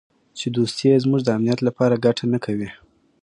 [0.37, 2.69] چې دوستي یې زموږ د امنیت لپاره ګټه نه کوي.